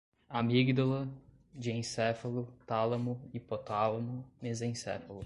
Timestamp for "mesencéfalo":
4.41-5.19